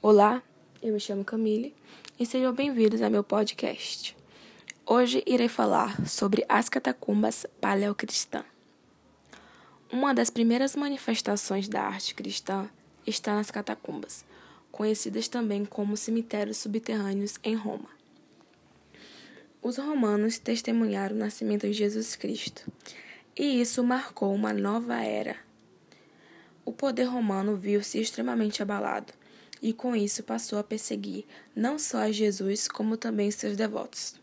Olá, 0.00 0.40
eu 0.80 0.92
me 0.92 1.00
chamo 1.00 1.24
Camille 1.24 1.74
e 2.20 2.24
sejam 2.24 2.54
bem-vindos 2.54 3.02
ao 3.02 3.10
meu 3.10 3.24
podcast. 3.24 4.16
Hoje 4.86 5.24
irei 5.26 5.48
falar 5.48 6.06
sobre 6.06 6.44
as 6.48 6.68
catacumbas 6.68 7.44
paleocristãs. 7.60 8.44
Uma 9.92 10.14
das 10.14 10.30
primeiras 10.30 10.76
manifestações 10.76 11.66
da 11.66 11.82
arte 11.82 12.14
cristã 12.14 12.70
está 13.04 13.34
nas 13.34 13.50
catacumbas, 13.50 14.24
conhecidas 14.70 15.26
também 15.26 15.64
como 15.64 15.96
cemitérios 15.96 16.58
subterrâneos 16.58 17.34
em 17.42 17.56
Roma. 17.56 17.90
Os 19.60 19.78
romanos 19.78 20.38
testemunharam 20.38 21.16
o 21.16 21.18
nascimento 21.18 21.66
de 21.66 21.72
Jesus 21.72 22.14
Cristo, 22.14 22.70
e 23.36 23.60
isso 23.60 23.82
marcou 23.82 24.32
uma 24.32 24.52
nova 24.52 25.02
era. 25.02 25.34
O 26.64 26.72
poder 26.72 27.04
romano 27.04 27.56
viu-se 27.56 27.98
extremamente 27.98 28.62
abalado 28.62 29.17
e 29.62 29.72
com 29.72 29.94
isso 29.94 30.22
passou 30.22 30.58
a 30.58 30.64
perseguir 30.64 31.24
não 31.54 31.78
só 31.78 31.98
a 31.98 32.12
Jesus, 32.12 32.68
como 32.68 32.96
também 32.96 33.30
seus 33.30 33.56
devotos. 33.56 34.14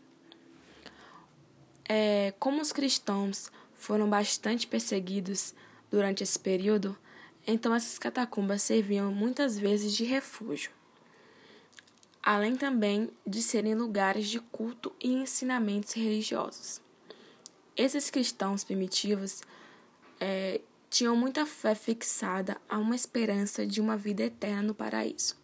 É, 1.88 2.34
como 2.38 2.60
os 2.60 2.72
cristãos 2.72 3.50
foram 3.74 4.08
bastante 4.08 4.66
perseguidos 4.66 5.54
durante 5.90 6.22
esse 6.22 6.38
período, 6.38 6.96
então 7.46 7.74
essas 7.74 7.98
catacumbas 7.98 8.62
serviam 8.62 9.12
muitas 9.12 9.56
vezes 9.56 9.92
de 9.94 10.04
refúgio, 10.04 10.70
além 12.22 12.56
também 12.56 13.08
de 13.24 13.40
serem 13.40 13.74
lugares 13.74 14.28
de 14.28 14.40
culto 14.40 14.92
e 15.00 15.12
ensinamentos 15.12 15.92
religiosos. 15.92 16.80
Esses 17.76 18.10
cristãos 18.10 18.64
primitivos 18.64 19.42
é, 20.18 20.60
tinham 20.96 21.14
muita 21.14 21.44
fé 21.44 21.74
fixada 21.74 22.56
a 22.66 22.78
uma 22.78 22.96
esperança 22.96 23.66
de 23.66 23.82
uma 23.82 23.98
vida 23.98 24.22
eterna 24.22 24.62
no 24.62 24.74
paraíso. 24.74 25.36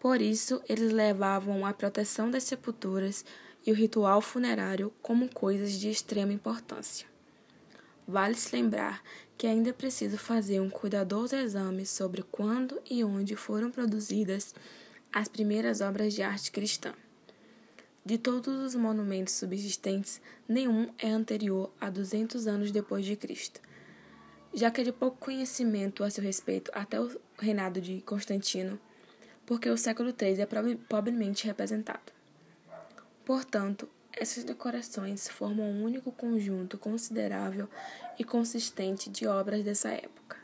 Por 0.00 0.20
isso, 0.20 0.60
eles 0.68 0.92
levavam 0.92 1.64
a 1.64 1.72
proteção 1.72 2.28
das 2.28 2.42
sepulturas 2.42 3.24
e 3.64 3.70
o 3.70 3.74
ritual 3.74 4.20
funerário 4.20 4.92
como 5.00 5.32
coisas 5.32 5.74
de 5.74 5.88
extrema 5.88 6.32
importância. 6.32 7.06
Vale-se 8.04 8.54
lembrar 8.56 9.00
que 9.38 9.46
ainda 9.46 9.70
é 9.70 9.72
preciso 9.72 10.18
fazer 10.18 10.58
um 10.58 10.68
cuidadoso 10.68 11.36
exame 11.36 11.86
sobre 11.86 12.24
quando 12.24 12.82
e 12.90 13.04
onde 13.04 13.36
foram 13.36 13.70
produzidas 13.70 14.56
as 15.12 15.28
primeiras 15.28 15.80
obras 15.80 16.12
de 16.12 16.22
arte 16.22 16.50
cristã. 16.50 16.92
De 18.04 18.18
todos 18.18 18.60
os 18.60 18.74
monumentos 18.74 19.34
subsistentes, 19.34 20.20
nenhum 20.48 20.92
é 20.98 21.10
anterior 21.10 21.72
a 21.80 21.88
200 21.88 22.48
anos 22.48 22.72
depois 22.72 23.04
de 23.04 23.14
Cristo 23.14 23.60
já 24.54 24.70
que 24.70 24.80
é 24.80 24.84
de 24.84 24.92
pouco 24.92 25.18
conhecimento 25.18 26.04
a 26.04 26.10
seu 26.10 26.22
respeito 26.22 26.70
até 26.72 27.00
o 27.00 27.20
reinado 27.38 27.80
de 27.80 28.00
Constantino, 28.02 28.78
porque 29.44 29.68
o 29.68 29.76
século 29.76 30.10
III 30.10 30.42
é 30.42 30.76
pobremente 30.88 31.46
representado. 31.46 32.12
Portanto, 33.24 33.88
essas 34.12 34.44
decorações 34.44 35.28
formam 35.28 35.66
um 35.66 35.82
único 35.84 36.12
conjunto 36.12 36.78
considerável 36.78 37.68
e 38.18 38.22
consistente 38.22 39.10
de 39.10 39.26
obras 39.26 39.64
dessa 39.64 39.88
época. 39.88 40.36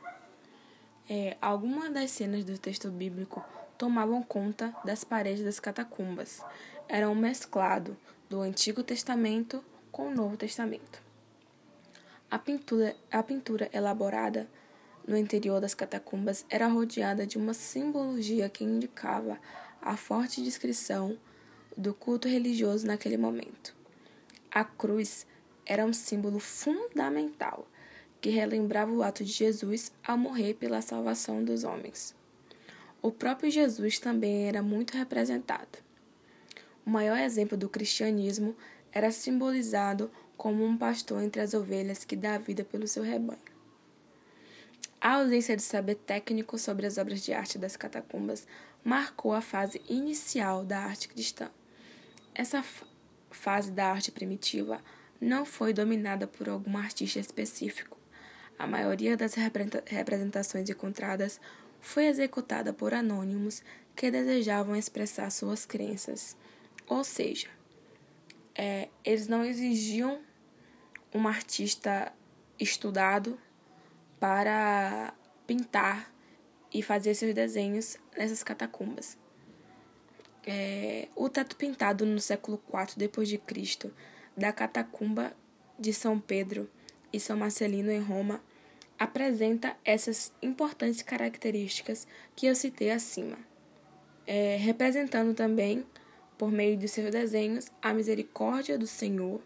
É, 1.09 1.37
algumas 1.41 1.93
das 1.93 2.11
cenas 2.11 2.45
do 2.45 2.59
texto 2.59 2.91
bíblico 2.91 3.45
tomavam 3.79 4.23
conta 4.23 4.75
das 4.85 5.05
paredes 5.05 5.45
das 5.45 5.61
catacumbas. 5.61 6.43
Eram 6.89 7.13
um 7.13 7.17
mesclado 7.17 7.97
do 8.29 8.41
Antigo 8.41 8.83
Testamento 8.83 9.65
com 9.93 10.09
o 10.09 10.15
Novo 10.15 10.37
Testamento. 10.37 11.10
A 12.31 12.39
pintura, 12.39 12.95
a 13.11 13.23
pintura 13.25 13.69
elaborada 13.73 14.49
no 15.07 15.17
interior 15.17 15.61
das 15.61 15.75
catacumbas 15.75 16.47
era 16.49 16.69
rodeada 16.69 17.27
de 17.27 17.37
uma 17.37 17.53
simbologia 17.53 18.49
que 18.49 18.63
indicava 18.63 19.37
a 19.83 19.97
forte 19.97 20.41
descrição 20.41 21.19
do 21.77 21.93
culto 21.93 22.29
religioso 22.29 22.87
naquele 22.87 23.17
momento. 23.17 23.75
A 24.49 24.63
cruz 24.63 25.27
era 25.67 25.85
um 25.85 25.93
símbolo 25.93 26.39
fundamental 26.39 27.67
que 28.21 28.31
relembrava 28.31 28.93
o 28.93 29.03
ato 29.03 29.25
de 29.25 29.33
Jesus 29.33 29.93
ao 30.07 30.17
morrer 30.17 30.55
pela 30.55 30.83
salvação 30.83 31.43
dos 31.43 31.65
homens. 31.65 32.15
O 33.03 33.11
próprio 33.11 33.51
Jesus 33.51 33.99
também 33.99 34.47
era 34.47 34.63
muito 34.63 34.97
representado. 34.97 35.79
O 36.87 36.91
maior 36.91 37.19
exemplo 37.19 37.57
do 37.57 37.69
cristianismo 37.69 38.55
era 38.93 39.11
simbolizado 39.11 40.11
como 40.41 40.65
um 40.65 40.75
pastor 40.75 41.23
entre 41.23 41.43
as 41.43 41.53
ovelhas 41.53 42.03
que 42.03 42.17
dá 42.17 42.37
a 42.37 42.39
vida 42.39 42.65
pelo 42.65 42.89
seu 42.89 43.03
rebanho. 43.03 43.39
A 44.99 45.17
ausência 45.17 45.55
de 45.55 45.61
saber 45.61 45.97
técnico 45.97 46.57
sobre 46.57 46.87
as 46.87 46.97
obras 46.97 47.23
de 47.23 47.35
arte 47.35 47.59
das 47.59 47.77
catacumbas 47.77 48.47
marcou 48.83 49.35
a 49.35 49.43
fase 49.43 49.83
inicial 49.87 50.65
da 50.65 50.79
arte 50.79 51.09
cristã. 51.09 51.51
Essa 52.35 52.65
fase 53.31 53.71
da 53.71 53.89
arte 53.89 54.11
primitiva 54.11 54.83
não 55.21 55.45
foi 55.45 55.75
dominada 55.75 56.27
por 56.27 56.49
algum 56.49 56.79
artista 56.79 57.21
específico. 57.21 57.99
A 58.59 58.67
maioria 58.67 59.19
das 59.19 59.35
representações 59.35 60.71
encontradas 60.71 61.39
foi 61.83 62.07
executada 62.07 62.73
por 62.73 62.95
anônimos 62.95 63.63
que 63.95 64.11
desejavam 64.11 64.75
expressar 64.75 65.29
suas 65.29 65.67
crenças. 65.67 66.35
Ou 66.87 67.05
seja, 67.05 67.49
é, 68.55 68.89
eles 69.05 69.29
não 69.29 69.45
exigiam 69.45 70.30
um 71.15 71.27
artista 71.27 72.13
estudado 72.59 73.39
para 74.19 75.15
pintar 75.47 76.13
e 76.73 76.83
fazer 76.83 77.15
seus 77.15 77.35
desenhos 77.35 77.97
nessas 78.17 78.43
catacumbas. 78.43 79.19
É, 80.47 81.09
o 81.15 81.29
teto 81.29 81.57
pintado 81.57 82.07
no 82.07 82.21
século 82.21 82.63
IV 82.67 82.95
depois 82.97 83.29
de 83.29 83.39
Cristo 83.39 83.93
da 84.37 84.53
catacumba 84.53 85.35
de 85.79 85.93
São 85.93 86.19
Pedro 86.21 86.71
e 87.13 87.19
São 87.19 87.37
Marcelino 87.37 87.91
em 87.91 88.01
Roma 88.01 88.41
apresenta 88.99 89.77
essas 89.85 90.33
importantes 90.43 91.03
características 91.03 92.07
que 92.37 92.47
eu 92.47 92.55
citei 92.55 92.91
acima, 92.91 93.39
é, 94.27 94.57
representando 94.57 95.35
também, 95.35 95.87
por 96.37 96.53
meio 96.53 96.77
de 96.77 96.87
seus 96.87 97.11
desenhos, 97.11 97.71
a 97.81 97.93
misericórdia 97.93 98.79
do 98.79 98.87
Senhor 98.87 99.43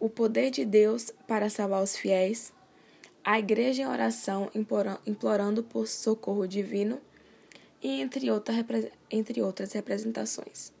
o 0.00 0.08
poder 0.08 0.50
de 0.50 0.64
Deus 0.64 1.12
para 1.26 1.50
salvar 1.50 1.82
os 1.82 1.96
fiéis, 1.96 2.52
a 3.24 3.38
igreja 3.38 3.82
em 3.82 3.86
oração 3.86 4.50
implorando 5.04 5.62
por 5.62 5.86
socorro 5.86 6.46
divino 6.46 7.00
e 7.82 8.00
entre, 8.00 8.30
outra, 8.30 8.54
entre 9.10 9.42
outras 9.42 9.72
representações. 9.72 10.72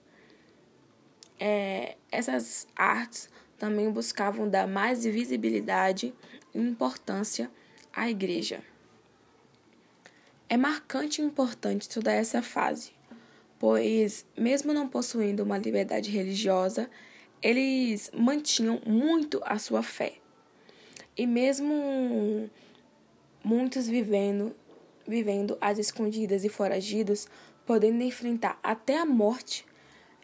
É, 1.38 1.96
essas 2.10 2.66
artes 2.74 3.28
também 3.58 3.90
buscavam 3.90 4.48
dar 4.48 4.66
mais 4.66 5.04
visibilidade 5.04 6.14
e 6.54 6.58
importância 6.58 7.50
à 7.92 8.08
igreja. 8.08 8.62
É 10.48 10.56
marcante 10.56 11.20
e 11.20 11.24
importante 11.24 11.82
estudar 11.82 12.12
essa 12.12 12.40
fase, 12.40 12.92
pois, 13.58 14.24
mesmo 14.36 14.72
não 14.72 14.88
possuindo 14.88 15.42
uma 15.42 15.58
liberdade 15.58 16.10
religiosa, 16.10 16.88
eles 17.42 18.10
mantinham 18.14 18.80
muito 18.86 19.40
a 19.44 19.58
sua 19.58 19.82
fé. 19.82 20.14
E 21.16 21.26
mesmo 21.26 22.48
muitos 23.42 23.86
vivendo, 23.86 24.54
vivendo 25.06 25.56
às 25.60 25.78
escondidas 25.78 26.44
e 26.44 26.48
foragidos, 26.48 27.28
podendo 27.66 28.02
enfrentar 28.02 28.58
até 28.62 28.98
a 28.98 29.04
morte, 29.04 29.64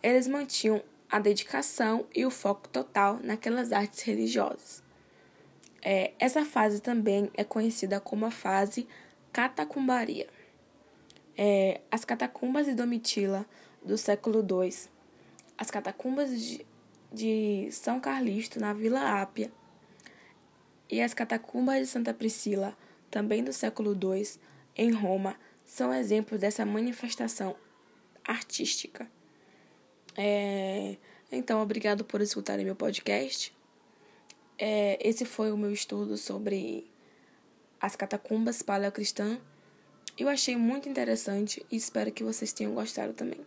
eles 0.03 0.27
mantinham 0.27 0.83
a 1.11 1.19
dedicação 1.19 2.07
e 2.15 2.25
o 2.27 2.31
foco 2.31 2.69
total 2.69 3.19
naquelas 3.23 3.73
artes 3.73 4.01
religiosas. 4.03 4.83
É, 5.83 6.13
essa 6.19 6.45
fase 6.45 6.81
também 6.81 7.31
é 7.35 7.45
conhecida 7.45 8.01
como 8.01 8.25
a 8.25 8.31
fase 8.31 8.87
catacumbaria. 9.33 10.27
É, 11.37 11.81
as 11.91 12.05
catacumbas 12.05 12.67
de 12.67 12.75
Domitila 12.75 13.45
do 13.85 13.99
século 13.99 14.39
II, 14.41 14.73
as 15.59 15.71
catacumbas 15.71 16.41
de 16.41 16.65
de 17.15 17.69
São 17.71 18.01
Carlisto, 18.01 18.59
na 18.59 18.73
Vila 18.73 19.23
Ápia, 19.23 19.53
e 20.91 21.01
as 21.01 21.15
catacumbas 21.15 21.79
de 21.79 21.87
Santa 21.87 22.13
Priscila, 22.13 22.77
também 23.11 23.43
do 23.43 23.53
século 23.53 23.93
II, 23.93 24.29
em 24.77 24.91
Roma, 24.91 25.37
são 25.65 25.95
exemplos 25.95 26.41
dessa 26.41 26.67
manifestação 26.67 27.57
artística. 28.25 29.09
É, 30.17 30.97
então, 31.31 31.63
obrigado 31.63 32.05
por 32.05 32.21
escutarem 32.21 32.65
meu 32.65 32.77
podcast. 32.77 33.55
É, 34.59 34.99
esse 35.01 35.25
foi 35.25 35.51
o 35.51 35.57
meu 35.57 35.73
estudo 35.73 36.17
sobre 36.17 36.91
as 37.81 37.97
catacumbas 37.97 38.63
paleocristãs. 38.63 39.39
Eu 40.17 40.29
achei 40.29 40.57
muito 40.57 40.89
interessante 40.89 41.65
e 41.71 41.77
espero 41.77 42.13
que 42.13 42.23
vocês 42.23 42.53
tenham 42.53 42.75
gostado 42.75 43.13
também. 43.13 43.41